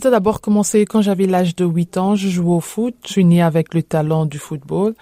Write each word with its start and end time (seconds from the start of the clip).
Tout 0.00 0.10
d'abord 0.10 0.40
commencé 0.40 0.84
quand 0.84 1.02
j'avais 1.02 1.26
l'âge 1.26 1.56
de 1.56 1.64
8 1.64 1.96
ans. 1.96 2.14
Je 2.14 2.28
jouais 2.28 2.54
au 2.54 2.60
foot. 2.60 2.94
Je 3.04 3.12
suis 3.12 3.24
née 3.24 3.42
avec 3.42 3.74
le 3.74 3.82
talent 3.82 4.26
du 4.26 4.38
football. 4.38 4.94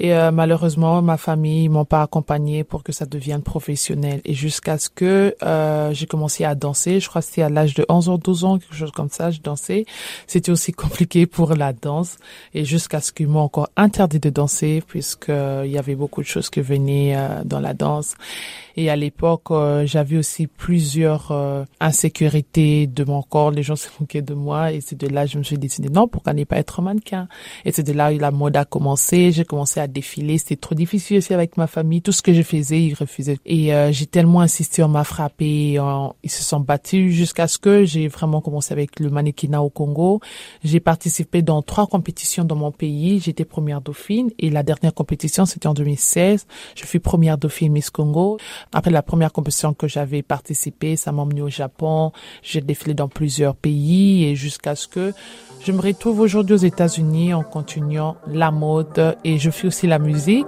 Et 0.00 0.12
euh, 0.12 0.32
malheureusement, 0.32 1.02
ma 1.02 1.16
famille 1.16 1.68
m'ont 1.68 1.84
pas 1.84 2.02
accompagné 2.02 2.64
pour 2.64 2.82
que 2.82 2.90
ça 2.90 3.06
devienne 3.06 3.42
professionnel. 3.42 4.20
Et 4.24 4.34
jusqu'à 4.34 4.76
ce 4.76 4.88
que 4.88 5.36
euh, 5.42 5.92
j'ai 5.92 6.06
commencé 6.06 6.44
à 6.44 6.54
danser, 6.54 6.98
je 6.98 7.08
crois 7.08 7.22
que 7.22 7.28
c'était 7.28 7.42
à 7.42 7.48
l'âge 7.48 7.74
de 7.74 7.86
11 7.88 8.08
ans, 8.08 8.18
12 8.18 8.44
ans, 8.44 8.58
quelque 8.58 8.74
chose 8.74 8.90
comme 8.90 9.08
ça, 9.08 9.30
je 9.30 9.40
dansais. 9.40 9.86
C'était 10.26 10.50
aussi 10.50 10.72
compliqué 10.84 11.26
pour 11.26 11.54
la 11.54 11.72
danse. 11.72 12.16
Et 12.54 12.64
jusqu'à 12.64 13.00
ce 13.00 13.12
qu'ils 13.12 13.28
m'ont 13.28 13.40
encore 13.40 13.68
interdit 13.76 14.18
de 14.18 14.30
danser, 14.30 14.82
puisque 14.86 15.28
euh, 15.28 15.64
y 15.66 15.78
avait 15.78 15.94
beaucoup 15.94 16.22
de 16.22 16.26
choses 16.26 16.50
qui 16.50 16.60
venaient 16.60 17.16
dans 17.44 17.60
la 17.60 17.74
danse. 17.74 18.14
Et 18.76 18.90
à 18.90 18.96
l'époque, 18.96 19.52
j'avais 19.84 20.16
aussi 20.16 20.48
plusieurs 20.48 21.32
insécurités 21.78 22.88
de 22.88 23.04
mon 23.04 23.22
corps. 23.22 23.52
Les 23.52 23.62
gens 23.62 23.76
se 23.84 23.88
moquaient 24.00 24.22
de 24.22 24.34
moi. 24.34 24.72
Et 24.72 24.80
c'est 24.80 24.98
de 24.98 25.06
là 25.06 25.26
que 25.26 25.30
je 25.30 25.38
me 25.38 25.44
suis 25.44 25.58
décidé, 25.58 25.88
non, 25.88 26.08
pourquoi 26.08 26.32
ne 26.32 26.42
pas 26.42 26.56
être 26.56 26.82
mannequin? 26.82 27.28
Et 27.64 27.70
c'est 27.70 27.84
de 27.84 27.92
là 27.92 28.12
où 28.12 28.18
la 28.18 28.32
mode 28.32 28.56
a 28.56 28.64
commencé. 28.64 29.30
J'ai 29.30 29.44
commencé 29.44 29.80
à 29.84 29.86
défiler. 29.86 30.38
C'était 30.38 30.56
trop 30.56 30.74
difficile 30.74 31.18
aussi 31.18 31.32
avec 31.32 31.56
ma 31.56 31.66
famille. 31.66 32.02
Tout 32.02 32.12
ce 32.12 32.22
que 32.22 32.34
je 32.34 32.42
faisais, 32.42 32.82
ils 32.82 32.94
refusaient. 32.94 33.38
Et 33.46 33.74
euh, 33.74 33.92
j'ai 33.92 34.06
tellement 34.06 34.40
insisté, 34.40 34.82
on 34.82 34.88
m'a 34.88 35.04
frappé, 35.04 35.78
ils 36.22 36.30
se 36.30 36.42
sont 36.42 36.60
battus 36.60 37.12
jusqu'à 37.12 37.46
ce 37.46 37.58
que 37.58 37.84
j'ai 37.84 38.08
vraiment 38.08 38.40
commencé 38.40 38.72
avec 38.72 38.98
le 39.00 39.10
mannequinat 39.10 39.62
au 39.62 39.70
Congo. 39.70 40.20
J'ai 40.62 40.80
participé 40.80 41.42
dans 41.42 41.62
trois 41.62 41.86
compétitions 41.86 42.44
dans 42.44 42.56
mon 42.56 42.72
pays. 42.72 43.20
J'étais 43.20 43.44
première 43.44 43.80
dauphine 43.80 44.30
et 44.38 44.50
la 44.50 44.62
dernière 44.62 44.94
compétition, 44.94 45.46
c'était 45.46 45.66
en 45.66 45.74
2016. 45.74 46.46
Je 46.74 46.84
fus 46.84 47.00
première 47.00 47.38
dauphine 47.38 47.72
Miss 47.72 47.90
Congo. 47.90 48.38
Après 48.72 48.90
la 48.90 49.02
première 49.02 49.32
compétition 49.32 49.74
que 49.74 49.88
j'avais 49.88 50.22
participé, 50.22 50.96
ça 50.96 51.12
m'a 51.12 51.22
emmené 51.22 51.42
au 51.42 51.50
Japon. 51.50 52.12
J'ai 52.42 52.60
défilé 52.60 52.94
dans 52.94 53.08
plusieurs 53.08 53.54
pays 53.54 54.24
et 54.24 54.36
jusqu'à 54.36 54.74
ce 54.74 54.88
que 54.88 55.12
je 55.64 55.72
me 55.72 55.80
retrouve 55.80 56.20
aujourd'hui 56.20 56.54
aux 56.54 56.58
États-Unis 56.58 57.32
en 57.32 57.42
continuant 57.42 58.16
la 58.26 58.50
mode 58.50 59.16
et 59.24 59.38
je 59.38 59.50
fais 59.50 59.66
aussi 59.74 59.88
la 59.88 59.98
musique. 59.98 60.46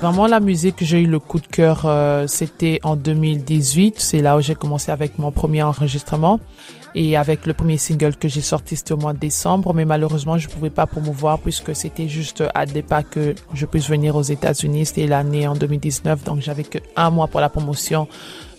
Vraiment, 0.00 0.26
la 0.26 0.40
musique, 0.40 0.76
j'ai 0.80 1.02
eu 1.02 1.06
le 1.06 1.18
coup 1.18 1.40
de 1.40 1.46
cœur, 1.46 1.82
euh, 1.84 2.26
c'était 2.26 2.80
en 2.84 2.96
2018. 2.96 3.96
C'est 3.98 4.22
là 4.22 4.38
où 4.38 4.40
j'ai 4.40 4.54
commencé 4.54 4.90
avec 4.90 5.18
mon 5.18 5.30
premier 5.30 5.62
enregistrement. 5.62 6.40
Et 6.94 7.18
avec 7.18 7.44
le 7.44 7.52
premier 7.52 7.76
single 7.76 8.16
que 8.16 8.26
j'ai 8.26 8.40
sorti, 8.40 8.76
c'était 8.76 8.92
au 8.92 8.96
mois 8.96 9.12
de 9.12 9.18
décembre. 9.18 9.74
Mais 9.74 9.84
malheureusement, 9.84 10.38
je 10.38 10.48
pouvais 10.48 10.70
pas 10.70 10.86
promouvoir 10.86 11.38
puisque 11.38 11.76
c'était 11.76 12.08
juste 12.08 12.42
à 12.54 12.64
des 12.64 12.80
pas 12.80 13.02
que 13.02 13.34
je 13.52 13.66
puisse 13.66 13.90
venir 13.90 14.16
aux 14.16 14.22
États-Unis. 14.22 14.86
C'était 14.86 15.06
l'année 15.06 15.46
en 15.46 15.54
2019. 15.54 16.24
Donc, 16.24 16.40
j'avais 16.40 16.64
que 16.64 16.78
un 16.96 17.10
mois 17.10 17.26
pour 17.26 17.40
la 17.40 17.50
promotion 17.50 18.08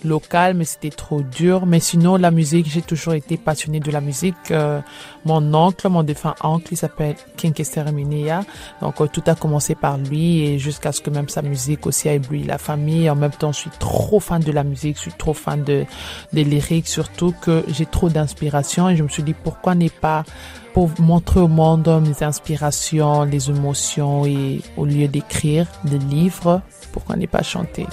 local, 0.04 0.54
mais 0.54 0.66
c'était 0.66 0.90
trop 0.90 1.22
dur. 1.22 1.66
Mais 1.66 1.80
sinon, 1.80 2.16
la 2.18 2.32
musique, 2.32 2.68
j'ai 2.70 2.82
toujours 2.82 3.14
été 3.14 3.38
passionnée 3.38 3.80
de 3.80 3.92
la 3.92 4.02
musique. 4.02 4.36
Euh, 4.52 4.82
mon 5.26 5.54
oncle, 5.54 5.88
mon 5.90 6.04
défunt 6.04 6.36
oncle, 6.44 6.68
il 6.72 6.78
s'appelle 6.78 7.16
King 7.38 7.54
Eminia. 7.88 8.44
Donc, 8.82 9.02
euh, 9.02 9.08
tout 9.08 9.24
a 9.28 9.36
commencé 9.36 9.76
par 9.76 9.98
lui 9.98 10.42
et 10.46 10.60
jusqu'à 10.60 10.92
ce 10.92 11.02
que 11.02 11.10
même 11.10 11.30
sa 11.30 11.42
musique 11.42 11.86
aussi 11.86 12.10
a 12.10 12.14
ébloui 12.14 12.44
la 12.44 12.58
famille. 12.58 13.10
En 13.10 13.16
même 13.16 13.32
temps, 13.32 13.52
je 13.52 13.60
suis 13.60 13.70
trop 13.80 14.20
fan 14.20 14.42
de 14.42 14.52
la 14.52 14.64
musique, 14.64 14.98
je 14.98 15.02
suis 15.02 15.14
trop 15.14 15.34
fan 15.34 15.64
de, 15.64 15.86
des 16.34 16.44
lyriques, 16.44 16.88
surtout 16.88 17.34
que 17.42 17.64
j'ai 17.68 17.86
trop 17.86 18.10
d'inspiration 18.10 18.90
et 18.90 18.96
je 18.96 19.04
me 19.04 19.10
suis 19.10 19.24
dit 19.24 19.34
pourquoi 19.34 19.76
n'est 19.76 19.90
pas 19.90 20.24
pour 20.74 20.90
montrer 21.00 21.40
au 21.40 21.48
monde 21.48 22.02
mes 22.06 22.24
inspirations, 22.24 23.24
les 23.24 23.50
émotions 23.50 24.26
et 24.26 24.62
au 24.78 24.86
lieu 24.86 25.08
d'écrire 25.08 25.68
des 25.84 26.00
livres, 26.00 26.62
pourquoi 26.94 27.16
n'est 27.16 27.28
pas 27.28 27.44
chanter? 27.44 27.86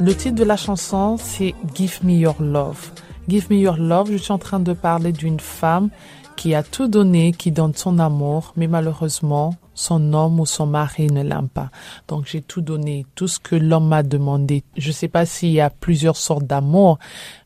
Le 0.00 0.14
titre 0.14 0.36
de 0.36 0.44
la 0.44 0.56
chanson, 0.56 1.18
c'est 1.18 1.54
Give 1.74 1.98
Me 2.02 2.12
Your 2.12 2.40
Love. 2.40 2.90
Give 3.28 3.46
Me 3.50 3.56
Your 3.56 3.76
Love, 3.76 4.10
je 4.12 4.16
suis 4.16 4.32
en 4.32 4.38
train 4.38 4.58
de 4.58 4.72
parler 4.72 5.12
d'une 5.12 5.38
femme 5.38 5.90
qui 6.36 6.54
a 6.54 6.62
tout 6.62 6.88
donné, 6.88 7.32
qui 7.32 7.52
donne 7.52 7.74
son 7.74 7.98
amour, 7.98 8.54
mais 8.56 8.66
malheureusement, 8.66 9.54
son 9.74 10.14
homme 10.14 10.40
ou 10.40 10.46
son 10.46 10.66
mari 10.66 11.08
ne 11.08 11.22
l'aime 11.22 11.48
pas. 11.48 11.70
Donc 12.06 12.24
j'ai 12.24 12.40
tout 12.40 12.62
donné, 12.62 13.04
tout 13.14 13.28
ce 13.28 13.38
que 13.38 13.54
l'homme 13.54 13.88
m'a 13.88 14.02
demandé. 14.02 14.62
Je 14.78 14.88
ne 14.88 14.92
sais 14.92 15.08
pas 15.08 15.26
s'il 15.26 15.50
y 15.50 15.60
a 15.60 15.68
plusieurs 15.68 16.16
sortes 16.16 16.46
d'amour, 16.46 16.98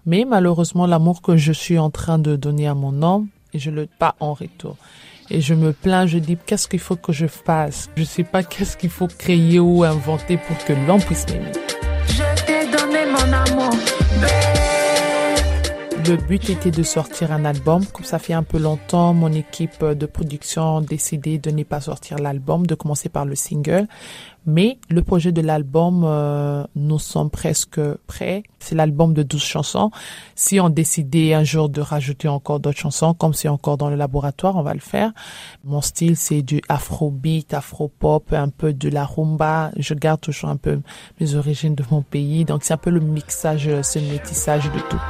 mais 0.07 0.25
malheureusement 0.25 0.87
l'amour 0.87 1.21
que 1.21 1.37
je 1.37 1.53
suis 1.53 1.81
en 1.81 1.91
train 1.91 2.19
de 2.19 2.37
donner 2.37 2.69
à 2.69 2.75
mon 2.75 3.03
homme, 3.03 3.27
et 3.53 3.59
je 3.59 3.71
le 3.71 3.87
pas 3.87 4.15
en 4.21 4.35
retour. 4.35 4.77
Et 5.31 5.41
je 5.41 5.55
me 5.55 5.73
plains, 5.73 6.07
je 6.07 6.19
dis 6.19 6.37
qu'est-ce 6.45 6.69
qu'il 6.69 6.81
faut 6.81 6.97
que 6.97 7.13
je 7.13 7.27
fasse? 7.27 7.89
Je 7.97 8.05
sais 8.05 8.25
pas 8.25 8.43
qu'est-ce 8.43 8.77
qu'il 8.77 8.91
faut 8.91 9.09
créer 9.09 9.59
ou 9.61 9.85
inventer 9.85 10.37
pour 10.37 10.59
que 10.65 10.73
l'homme 10.87 11.01
puisse 11.01 11.27
m'aimer. 11.29 11.53
Je 12.09 12.45
t'ai 12.45 12.71
donné 12.71 13.07
mon 13.07 13.33
amour. 13.33 13.73
Le 16.09 16.17
but 16.17 16.51
était 16.51 16.73
de 16.73 16.83
sortir 16.83 17.31
un 17.31 17.45
album. 17.45 17.87
Comme 17.87 18.05
ça 18.05 18.19
fait 18.19 18.33
un 18.33 18.43
peu 18.43 18.59
longtemps, 18.59 19.15
mon 19.15 19.33
équipe 19.33 19.85
de 19.85 20.07
production 20.07 20.79
a 20.79 20.81
décidé 20.81 21.39
de 21.39 21.53
ne 21.53 21.63
pas 21.63 21.81
sortir 21.81 22.19
l'album, 22.19 22.67
de 22.67 22.75
commencer 22.75 23.09
par 23.09 23.25
le 23.25 23.37
single. 23.37 23.87
Mais 24.47 24.79
le 24.89 25.03
projet 25.03 25.31
de 25.31 25.41
l'album, 25.41 26.03
euh, 26.05 26.65
nous 26.75 26.99
sommes 26.99 27.31
presque 27.31 27.81
prêts. 28.07 28.43
C'est 28.59 28.75
l'album 28.75 29.15
de 29.15 29.23
12 29.23 29.43
chansons. 29.43 29.91
Si 30.35 30.59
on 30.59 30.69
décidait 30.69 31.35
un 31.35 31.45
jour 31.45 31.69
de 31.69 31.81
rajouter 31.81 32.29
encore 32.29 32.59
d'autres 32.61 32.79
chansons, 32.79 33.15
comme 33.15 33.35
c'est 33.35 33.49
encore 33.49 33.77
dans 33.77 33.89
le 33.89 33.97
laboratoire, 33.97 34.57
on 34.57 34.63
va 34.63 34.75
le 34.75 34.81
faire. 34.81 35.13
Mon 35.65 35.81
style, 35.81 36.17
c'est 36.17 36.43
du 36.43 36.61
afrobeat, 36.69 37.55
afropop, 37.55 38.33
un 38.33 38.49
peu 38.49 38.73
de 38.73 38.89
la 38.89 39.05
rumba. 39.05 39.71
Je 39.77 39.95
garde 39.95 40.21
toujours 40.21 40.51
un 40.51 40.57
peu 40.57 40.81
mes 41.21 41.35
origines 41.35 41.75
de 41.75 41.85
mon 41.91 42.03
pays. 42.03 42.45
Donc 42.45 42.65
c'est 42.65 42.75
un 42.75 42.79
peu 42.79 42.91
le 42.91 43.01
mixage, 43.01 43.69
ce 43.83 43.99
métissage 43.99 44.65
de 44.65 44.81
tout. 44.81 45.01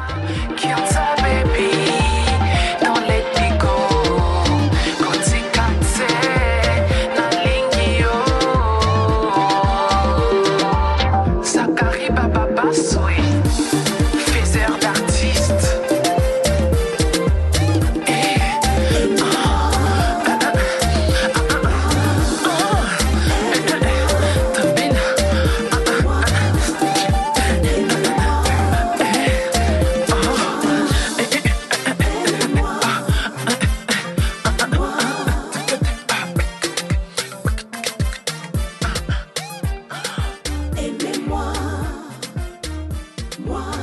one. 43.47 43.81